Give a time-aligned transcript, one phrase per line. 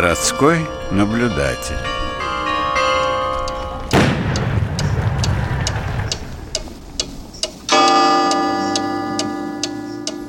[0.00, 0.58] Городской
[0.92, 1.74] наблюдатель.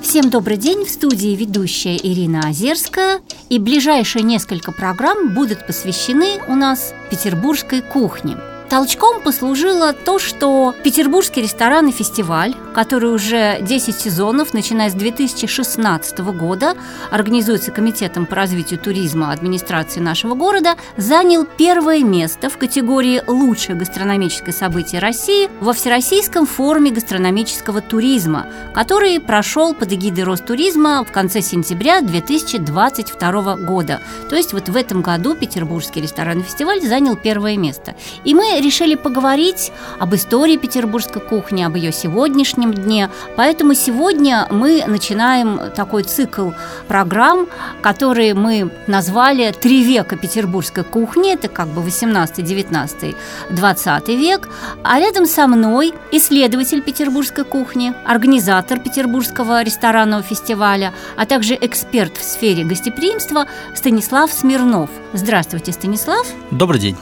[0.01, 3.19] Всем добрый день, в студии ведущая Ирина Озерская.
[3.49, 8.37] И ближайшие несколько программ будут посвящены у нас петербургской кухне–
[8.69, 16.75] Толчком послужило то, что Петербургский ресторанный фестиваль, который уже 10 сезонов, начиная с 2016 года,
[17.09, 24.53] организуется Комитетом по развитию туризма администрации нашего города, занял первое место в категории «Лучшее гастрономическое
[24.53, 32.01] событие России» во Всероссийском форуме гастрономического туризма, который прошел под эгидой Ростуризма в конце сентября
[32.01, 33.99] 2022 года.
[34.29, 37.95] То есть вот в этом году Петербургский ресторанный фестиваль занял первое место.
[38.23, 43.09] И мы решили поговорить об истории петербургской кухни, об ее сегодняшнем дне.
[43.35, 46.51] Поэтому сегодня мы начинаем такой цикл
[46.87, 47.47] программ,
[47.81, 51.33] которые мы назвали «Три века петербургской кухни».
[51.33, 53.15] Это как бы 18, 19,
[53.49, 54.49] 20 век.
[54.83, 62.23] А рядом со мной исследователь петербургской кухни, организатор Петербургского ресторанного фестиваля, а также эксперт в
[62.23, 63.45] сфере гостеприимства
[63.75, 64.89] Станислав Смирнов.
[65.13, 66.25] Здравствуйте, Станислав.
[66.51, 66.97] Добрый день.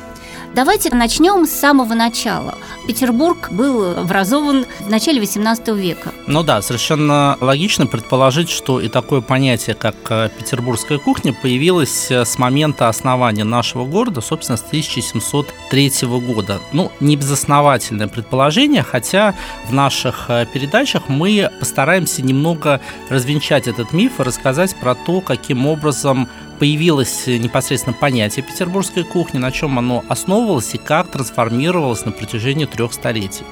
[0.57, 2.55] Давайте начнем с самого начала.
[2.87, 6.11] Петербург был образован в начале XVIII века.
[6.25, 12.25] Ну да, совершенно логично предположить, что и такое понятие, как э, петербургская кухня, появилось э,
[12.25, 15.91] с момента основания нашего города, собственно, с 1703
[16.25, 16.59] года.
[16.71, 19.35] Ну, не безосновательное предположение, хотя
[19.67, 25.67] в наших э, передачах мы постараемся немного развенчать этот миф и рассказать про то, каким
[25.67, 26.27] образом
[26.59, 32.93] появилось непосредственно понятие петербургской кухни, на чем оно основывалось и как трансформировалось на протяжении трех
[32.93, 33.43] столетий.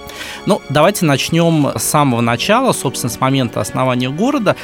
[0.46, 4.56] Ну, давайте начнем с самого начала, собственно, с момента основания города.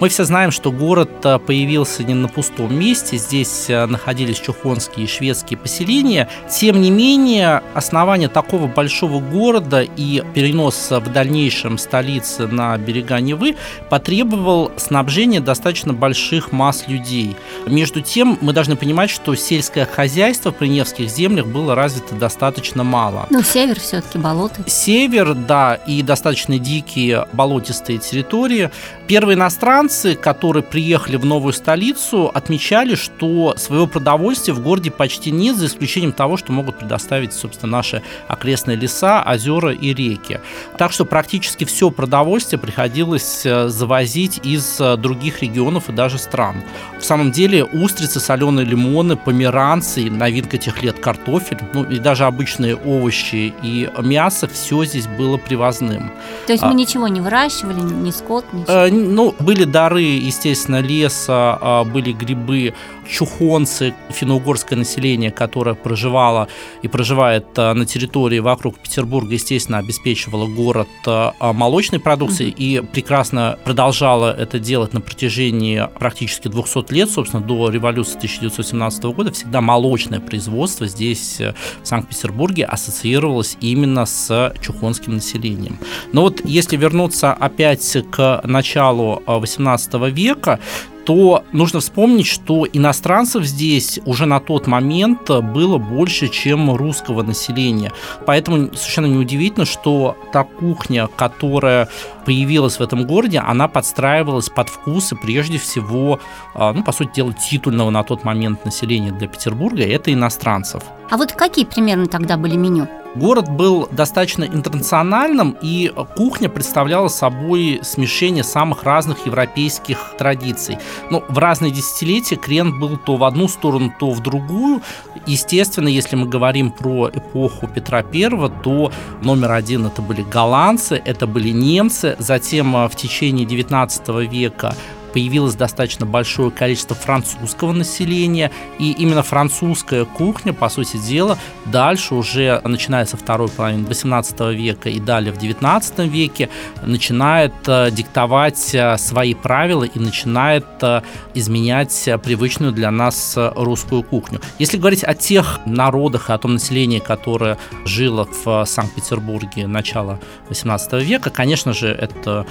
[0.00, 5.04] Мы все знаем, что город э, появился не на пустом месте, здесь э, находились чухонские
[5.04, 6.26] и шведские поселения.
[6.48, 13.56] Тем не менее, основание такого большого города и перенос в дальнейшем столицы на берега Невы
[13.90, 17.36] потребовал снабжения достаточно больших масс людей.
[17.66, 23.26] Между тем, мы должны понимать, что сельское хозяйство при Невских землях было развито достаточно мало.
[23.28, 24.64] Ну, север все-таки болото.
[24.66, 28.70] Север, да, и достаточно дикие болотистые территории.
[29.06, 35.30] Первые иностранцы иностранцы, которые приехали в новую столицу, отмечали, что своего продовольствия в городе почти
[35.30, 40.40] нет, за исключением того, что могут предоставить, собственно, наши окрестные леса, озера и реки.
[40.78, 46.62] Так что практически все продовольствие приходилось э, завозить из э, других регионов и даже стран.
[46.98, 52.76] В самом деле устрицы, соленые лимоны, померанцы, новинка тех лет картофель, ну и даже обычные
[52.76, 56.12] овощи и мясо, все здесь было привозным.
[56.46, 58.72] То есть мы а, ничего не выращивали, ни скот, ничего?
[58.72, 62.74] Э, ну, были, да, дары, естественно, леса, а, были грибы,
[63.10, 66.48] чухонцы, финно-угорское население, которое проживало
[66.82, 73.58] и проживает а, на территории вокруг Петербурга, естественно, обеспечивало город а, молочной продукцией и прекрасно
[73.64, 79.32] продолжало это делать на протяжении практически 200 лет, собственно, до революции 1917 года.
[79.32, 85.78] Всегда молочное производство здесь, э, в Санкт-Петербурге, ассоциировалось именно с чухонским населением.
[86.12, 90.60] Но вот если вернуться опять к началу 18 XIX века,
[91.04, 97.92] то нужно вспомнить, что иностранцев здесь уже на тот момент было больше, чем русского населения.
[98.26, 101.88] Поэтому совершенно неудивительно, что та кухня, которая
[102.24, 106.20] появилась в этом городе, она подстраивалась под вкусы прежде всего,
[106.54, 110.82] а, ну, по сути дела, титульного на тот момент населения для Петербурга, это иностранцев.
[111.10, 112.86] А вот какие примерно тогда были меню?
[113.16, 120.78] Город был достаточно интернациональным, и кухня представляла собой смешение самых разных европейских традиций.
[121.10, 124.82] Но в разные десятилетия крен был то в одну сторону, то в другую.
[125.26, 128.30] Естественно, если мы говорим про эпоху Петра I,
[128.62, 132.14] то номер один это были голландцы, это были немцы.
[132.20, 134.74] Затем в течение XIX века
[135.12, 142.60] появилось достаточно большое количество французского населения, и именно французская кухня, по сути дела, дальше уже,
[142.64, 146.48] начиная со второй половины 18 века и далее в 19 веке,
[146.82, 151.02] начинает э, диктовать э, свои правила и начинает э,
[151.34, 154.40] изменять привычную для нас русскую кухню.
[154.58, 160.18] Если говорить о тех народах, о том населении, которое жило в Санкт-Петербурге начала
[160.48, 162.46] 18 века, конечно же, это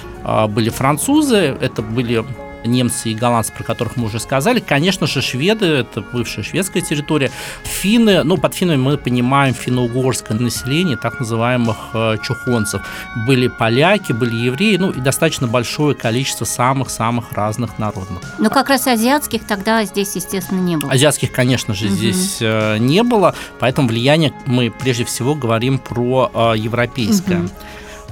[0.48, 2.24] были французы, это были
[2.64, 4.60] немцы и голландцы, про которых мы уже сказали.
[4.60, 7.30] Конечно же, шведы, это бывшая шведская территория.
[7.64, 12.82] Финны, ну, под финнами мы понимаем финно-угорское население, так называемых э, чухонцев.
[13.26, 18.22] Были поляки, были евреи, ну, и достаточно большое количество самых-самых разных народных.
[18.38, 20.92] Но как раз азиатских тогда здесь, естественно, не было.
[20.92, 21.94] Азиатских, конечно же, угу.
[21.94, 27.40] здесь э, не было, поэтому влияние мы прежде всего говорим про э, европейское.
[27.40, 27.50] Угу.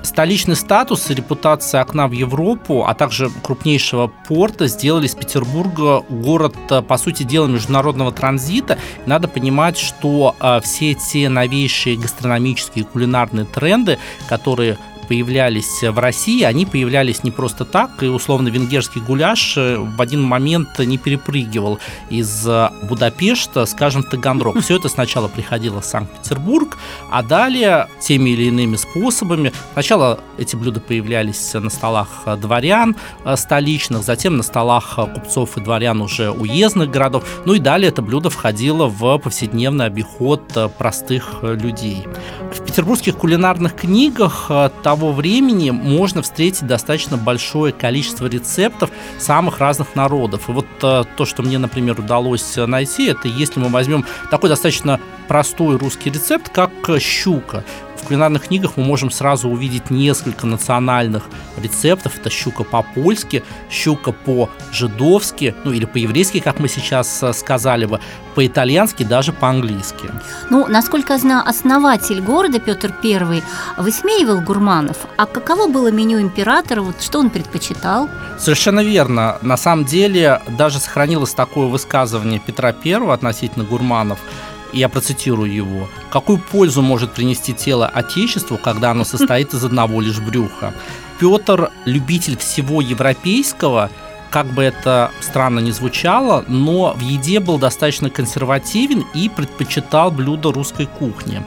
[0.02, 6.56] Столичный статус и репутация окна в Европу, а также крупнейшего порта сделали из Петербурга город,
[6.70, 8.78] э, по сути дела, международного транзита.
[9.06, 13.98] Надо понимать, что э, все те новейшие гастрономические и кулинарные тренды,
[14.28, 14.78] которые
[15.08, 20.22] появлялись в России, они появлялись не просто так, и условно венгерский гуляш э, в один
[20.22, 21.78] момент не перепрыгивал
[22.10, 24.60] из э, Будапешта, скажем, в Таганрог.
[24.60, 26.76] Все это сначала приходило в Санкт-Петербург,
[27.10, 29.52] а далее теми или иными способами.
[29.72, 32.08] Сначала эти блюда появлялись на столах
[32.40, 32.94] дворян
[33.24, 37.24] э, столичных, затем на столах купцов и дворян уже уездных городов.
[37.46, 40.42] Ну и далее это блюдо входило в повседневный обиход
[40.76, 42.06] простых людей.
[42.52, 44.50] В петербургских кулинарных книгах
[44.82, 50.48] того того времени можно встретить достаточно большое количество рецептов самых разных народов.
[50.48, 54.98] И вот э, то, что мне, например, удалось найти, это если мы возьмем такой достаточно
[55.28, 57.64] простой русский рецепт, как щука.
[58.02, 61.24] В кулинарных книгах мы можем сразу увидеть несколько национальных
[61.56, 62.16] рецептов.
[62.16, 68.00] Это щука по-польски, щука по-жидовски, ну или по-еврейски, как мы сейчас э, сказали бы,
[68.34, 70.10] по-итальянски, даже по-английски.
[70.48, 73.42] Ну, насколько я знаю, основатель города Петр I
[73.76, 74.96] высмеивал гурманов.
[75.16, 76.82] А каково было меню императора?
[76.82, 78.08] Вот что он предпочитал?
[78.38, 79.38] Совершенно верно.
[79.42, 84.18] На самом деле даже сохранилось такое высказывание Петра I относительно гурманов–
[84.72, 90.20] я процитирую его, «Какую пользу может принести тело Отечеству, когда оно состоит из одного лишь
[90.20, 90.74] брюха?»
[91.18, 93.90] Петр, любитель всего европейского,
[94.30, 100.52] как бы это странно ни звучало, но в еде был достаточно консервативен и предпочитал блюда
[100.52, 101.42] русской кухни.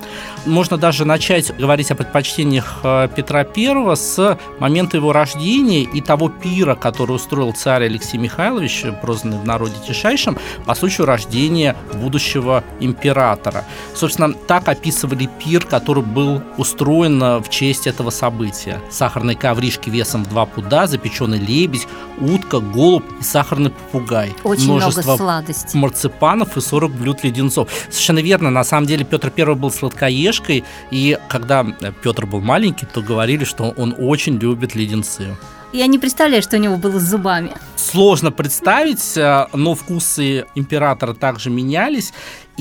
[0.46, 6.30] Можно даже начать говорить о предпочтениях э, Петра I с момента его рождения и того
[6.30, 13.66] пира, который устроил царь Алексей Михайлович, прозванный в народе Тишайшим, по случаю рождения будущего императора.
[13.94, 18.82] Собственно, так описывали пир, который был устроен э, в честь этого события.
[18.90, 21.88] Сахарные ковришки весом в два пуда, запеченный лебедь,
[22.20, 24.34] утка, голубь и сахарный попугай.
[24.44, 25.80] Очень Множество много сладостей.
[25.80, 27.70] марципанов и 40 блюд леденцов.
[27.90, 31.64] Совершенно верно, на самом деле Петр I был сладкоежкой, и когда
[32.04, 35.36] Петр был маленький, то говорили, что он очень любит леденцы.
[35.74, 37.54] Я не представляю, что у него было с зубами.
[37.78, 42.12] Сложно представить, э, но вкусы императора также менялись.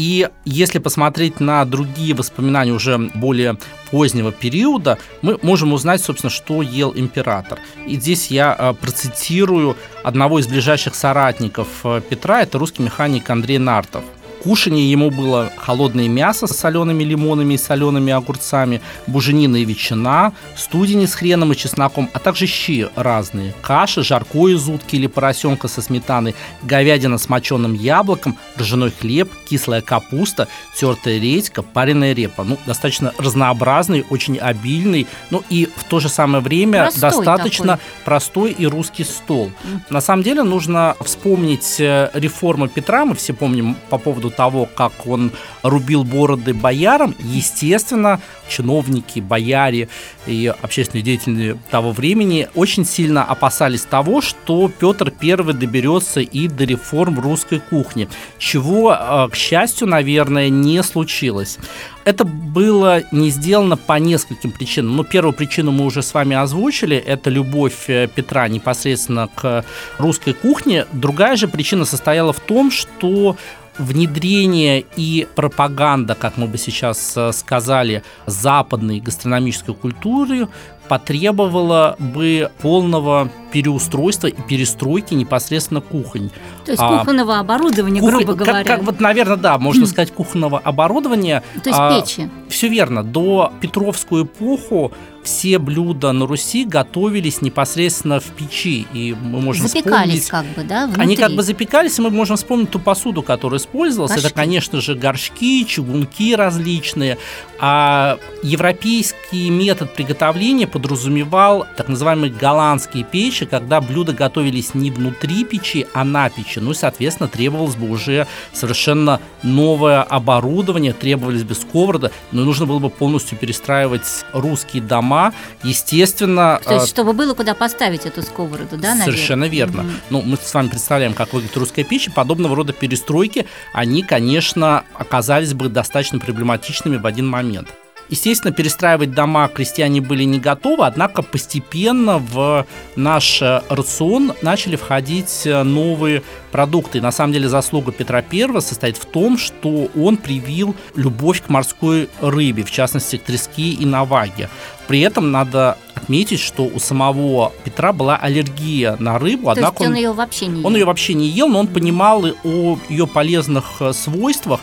[0.00, 3.58] И если посмотреть на другие воспоминания уже более
[3.90, 7.58] позднего периода, мы можем узнать, собственно, что ел император.
[7.86, 13.58] И здесь я э, процитирую одного из ближайших соратников э, Петра, это русский механик Андрей
[13.58, 14.02] Нартов–
[14.42, 21.04] Кушание ему было холодное мясо с солеными лимонами и солеными огурцами, буженина и ветчина, студени
[21.04, 23.52] с хреном и чесноком, а также щи разные.
[23.60, 29.82] Каша, жаркое из утки или поросенка со сметаной, говядина с моченым яблоком, ржаной хлеб, кислая
[29.82, 32.42] капуста, тертая редька, пареная репа.
[32.42, 37.84] Ну, достаточно разнообразный, очень обильный, ну и в то же самое время простой достаточно такой.
[38.04, 39.50] простой и русский стол.
[39.64, 39.80] Mm.
[39.90, 44.92] На самом деле нужно вспомнить э, реформы Петра, мы все помним по поводу того, как
[45.06, 45.32] он
[45.62, 49.88] рубил бороды боярам, естественно, чиновники, бояре
[50.26, 56.64] и общественные деятели того времени очень сильно опасались того, что Петр I доберется и до
[56.64, 58.08] реформ русской кухни,
[58.38, 61.58] чего, э, к счастью, наверное, не случилось.
[62.04, 64.96] Это было не сделано по нескольким причинам.
[64.96, 69.64] Ну, первую причину мы уже с вами озвучили, это любовь э, Петра непосредственно к
[69.98, 70.86] русской кухне.
[70.92, 73.36] Другая же причина состояла в том, что
[73.78, 80.48] внедрение и пропаганда, как мы бы сейчас э, сказали, западной гастрономической культуры
[80.90, 86.30] потребовало бы полного переустройства и перестройки непосредственно кухонь.
[86.64, 88.10] То есть а, кухонного оборудования, кух...
[88.10, 88.64] грубо говоря.
[88.64, 91.44] Как, как вот, наверное, да, можно сказать, кухонного оборудования.
[91.62, 92.28] То есть а, печи.
[92.48, 93.04] Все верно.
[93.04, 94.92] До Петровскую эпоху
[95.22, 98.86] все блюда на Руси готовились непосредственно в печи.
[98.92, 100.54] И мы можем запекались вспомнить...
[100.54, 101.02] как бы, да, внутри.
[101.02, 104.12] Они как бы запекались, и мы можем вспомнить ту посуду, которая использовалась.
[104.12, 104.26] Горшки.
[104.26, 107.18] Это, конечно же, горшки, чугунки различные.
[107.58, 115.86] А европейский метод приготовления подразумевал так называемые голландские печи, когда блюда готовились не внутри печи,
[115.92, 116.58] а на печи.
[116.58, 122.78] Ну и, соответственно, требовалось бы уже совершенно новое оборудование, требовались бы сковороды, но нужно было
[122.78, 125.34] бы полностью перестраивать русские дома.
[125.62, 126.60] Естественно...
[126.64, 129.04] То есть, э, чтобы было куда поставить эту сковороду, да, наверное?
[129.04, 129.82] Совершенно верно.
[129.82, 129.90] Угу.
[130.10, 135.52] Ну, мы с вами представляем, как выглядит русская печь, подобного рода перестройки, они, конечно, оказались
[135.52, 137.68] бы достаточно проблематичными в один момент.
[138.10, 146.22] Естественно, перестраивать дома крестьяне были не готовы, однако постепенно в наш рацион начали входить новые
[146.50, 147.00] продукты.
[147.00, 152.08] на самом деле заслуга Петра I состоит в том, что он привил любовь к морской
[152.20, 154.48] рыбе, в частности к трески и наваге.
[154.90, 159.88] При этом надо отметить, что у самого Петра была аллергия на рыбу, То однако он,
[159.88, 160.66] он ее вообще не ел.
[160.66, 164.58] Он ее вообще не ел, но он понимал о ее полезных э, свойствах,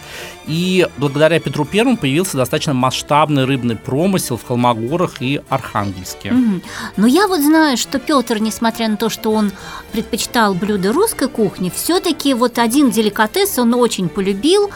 [0.45, 6.31] и благодаря Петру Первому появился достаточно масштабный рыбный промысел в Холмогорах и Архангельске.
[6.31, 6.61] Угу.
[6.97, 9.51] Но я вот знаю, что Петр, несмотря на то, что он
[9.91, 14.69] предпочитал блюда русской кухни, все-таки вот один деликатес он очень полюбил.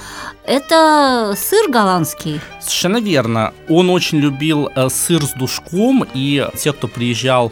[0.43, 2.41] Это сыр голландский.
[2.59, 3.53] Совершенно верно.
[3.69, 7.51] Он очень любил э, сыр с душком, и те, кто приезжал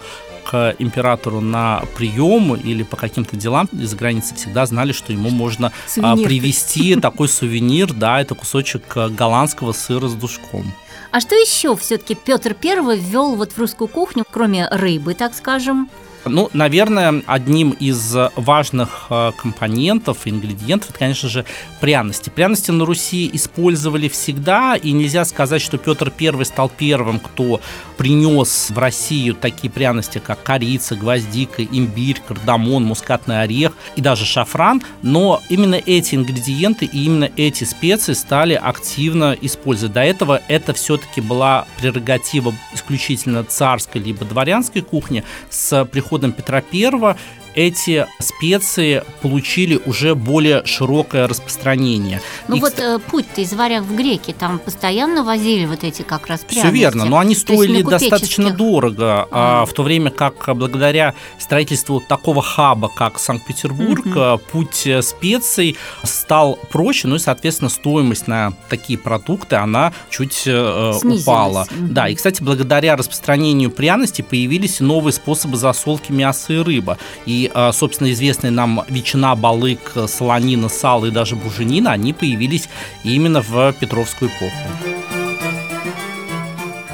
[0.49, 5.67] к императору на прием или по каким-то делам из-за границы всегда знали, что ему можно
[5.67, 6.27] а, сувенир.
[6.27, 10.65] привезти такой сувенир, да, это кусочек э, голландского сыра с душком.
[11.11, 15.89] А что еще все-таки Петр Первый ввел вот в русскую кухню, кроме рыбы, так скажем?
[16.25, 21.45] Ну, наверное, одним из важных э, компонентов, ингредиентов, это, конечно же,
[21.79, 22.29] пряности.
[22.29, 27.61] Пряности на Руси использовали всегда, и нельзя сказать, что Петр I стал первым, кто
[27.97, 34.81] принес в Россию такие пряности, как корица, гвоздика, имбирь, кардамон, мускатный орех и даже шафран,
[35.01, 39.93] но именно эти ингредиенты и именно эти специи стали активно использовать.
[39.93, 46.63] До этого это все-таки была прерогатива исключительно царской либо дворянской кухни с приходом приходом Петра
[46.73, 47.15] I
[47.59, 52.21] эти специи получили уже более широкое распространение.
[52.47, 56.27] Ну И, вот э, путь-то из варяг в греки, там постоянно возили вот эти как
[56.27, 56.67] раз пряности.
[56.67, 59.65] Все верно, но они стоили достаточно дорого, а.
[59.65, 64.41] в то время как благодаря строительству такого хаба, как Санкт-Петербург, угу.
[64.51, 71.67] путь специй стал проще, ну и, соответственно, стоимость на такие продукты, она чуть э, упала.
[71.69, 71.87] Угу.
[71.89, 76.97] Да, и, кстати, благодаря распространению пряностей появились новые способы засолки мяса и рыбы.
[77.25, 82.69] И а, собственно, известные нам ветчина, балык, солонина, сало и даже буженина, они появились
[83.03, 84.88] именно в Петровскую эпоху.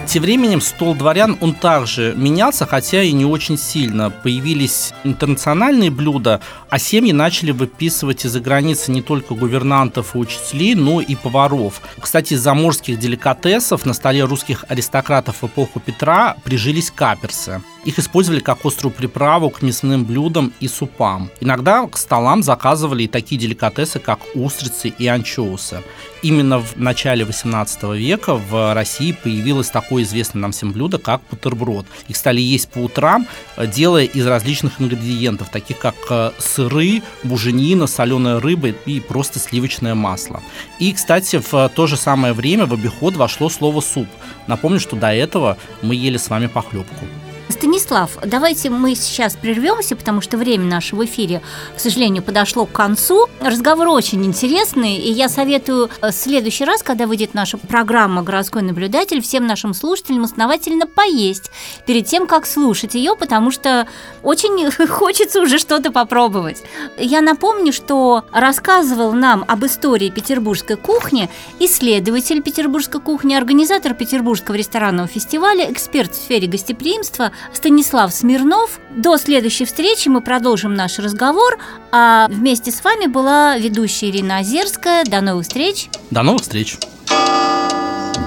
[0.08, 4.10] Тем временем стол дворян, он также менялся, хотя и не очень сильно.
[4.12, 11.02] Появились интернациональные блюда, а семьи начали выписывать из-за границы не только гувернантов и учителей, но
[11.02, 11.82] и поваров.
[12.00, 17.62] Кстати, из заморских деликатесов на столе русских аристократов в эпоху Петра прижились каперсы.
[17.86, 21.30] Их использовали как острую приправу к мясным блюдам и супам.
[21.40, 25.84] Иногда к столам заказывали и такие деликатесы, как устрицы и анчоусы.
[26.24, 31.86] Именно в начале 18 века в России появилось такое известное нам всем блюдо, как бутерброд.
[32.08, 38.40] Их стали есть по утрам, делая из различных ингредиентов, таких как э, сыры, буженина, соленая
[38.40, 40.42] рыба и просто сливочное масло.
[40.80, 44.08] И, кстати, в то же самое время в обиход вошло слово «суп».
[44.48, 47.06] Напомню, что до этого мы ели с вами похлебку.
[47.50, 51.42] Станислав, давайте мы сейчас прервемся, потому что время нашего в эфире,
[51.76, 53.28] к сожалению, подошло к концу.
[53.40, 58.64] Разговор очень интересный, и я советую э, в следующий раз, когда выйдет наша программа «Городской
[58.64, 61.52] наблюдатель», всем нашим слушателям основательно поесть
[61.86, 63.88] перед тем, как слушать ее, потому что
[64.24, 66.64] очень хочется уже что-то попробовать.
[66.98, 75.08] Я напомню, что рассказывал нам об истории петербургской кухни исследователь петербургской кухни, организатор Петербургского ресторанного
[75.08, 78.80] фестиваля, эксперт в сфере гостеприимства Станислав Смирнов.
[78.96, 81.58] До следующей встречи мы продолжим наш разговор,
[81.92, 85.04] а вместе с вами была ведущая Ирина Озерская.
[85.06, 85.90] До новых встреч.
[86.12, 86.78] До новых встреч.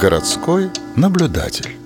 [0.00, 1.77] Городской наблюдатель.